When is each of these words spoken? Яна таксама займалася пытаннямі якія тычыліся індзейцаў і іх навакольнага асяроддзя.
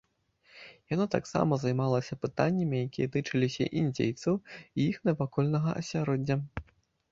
Яна 0.93 1.05
таксама 1.15 1.53
займалася 1.63 2.17
пытаннямі 2.23 2.77
якія 2.87 3.07
тычыліся 3.17 3.69
індзейцаў 3.83 4.41
і 4.79 4.89
іх 4.95 5.01
навакольнага 5.13 5.79
асяроддзя. 5.85 6.43